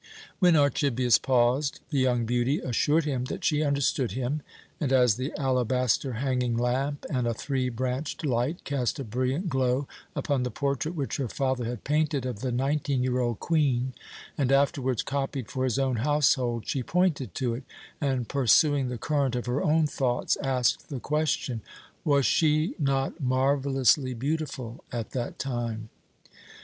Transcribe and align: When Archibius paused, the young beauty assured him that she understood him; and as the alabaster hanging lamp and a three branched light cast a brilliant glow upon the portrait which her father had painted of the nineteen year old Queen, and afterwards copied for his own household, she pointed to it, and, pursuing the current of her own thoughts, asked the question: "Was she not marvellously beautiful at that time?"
When 0.39 0.55
Archibius 0.55 1.19
paused, 1.19 1.79
the 1.91 1.99
young 1.99 2.25
beauty 2.25 2.57
assured 2.57 3.05
him 3.05 3.25
that 3.25 3.45
she 3.45 3.61
understood 3.61 4.13
him; 4.13 4.41
and 4.79 4.91
as 4.91 5.13
the 5.15 5.31
alabaster 5.37 6.13
hanging 6.13 6.57
lamp 6.57 7.05
and 7.07 7.27
a 7.27 7.35
three 7.35 7.69
branched 7.69 8.25
light 8.25 8.63
cast 8.63 8.97
a 8.97 9.03
brilliant 9.03 9.47
glow 9.47 9.87
upon 10.15 10.41
the 10.41 10.49
portrait 10.49 10.95
which 10.95 11.17
her 11.17 11.27
father 11.27 11.65
had 11.65 11.83
painted 11.83 12.25
of 12.25 12.39
the 12.39 12.51
nineteen 12.51 13.03
year 13.03 13.19
old 13.19 13.39
Queen, 13.39 13.93
and 14.39 14.51
afterwards 14.51 15.03
copied 15.03 15.51
for 15.51 15.65
his 15.65 15.77
own 15.77 15.97
household, 15.97 16.65
she 16.65 16.81
pointed 16.81 17.35
to 17.35 17.53
it, 17.53 17.63
and, 18.01 18.27
pursuing 18.27 18.87
the 18.89 18.97
current 18.97 19.35
of 19.35 19.45
her 19.45 19.61
own 19.61 19.85
thoughts, 19.85 20.35
asked 20.37 20.89
the 20.89 20.99
question: 20.99 21.61
"Was 22.03 22.25
she 22.25 22.73
not 22.79 23.21
marvellously 23.21 24.15
beautiful 24.15 24.83
at 24.91 25.11
that 25.11 25.37
time?" 25.37 25.89